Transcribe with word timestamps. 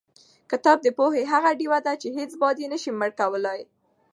کتاب 0.51 0.77
د 0.83 0.87
پوهې 0.97 1.23
هغه 1.33 1.51
ډیوه 1.59 1.79
ده 1.85 1.93
چې 2.01 2.07
هېڅ 2.17 2.31
باد 2.41 2.55
یې 2.61 2.67
نشي 2.73 2.91
مړ 2.99 3.09
کولی. 3.19 3.59